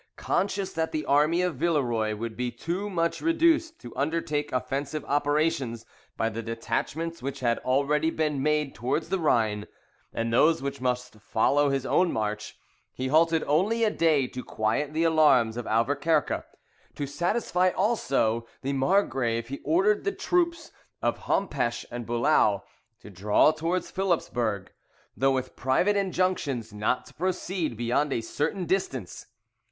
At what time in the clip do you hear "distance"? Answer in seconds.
28.65-29.27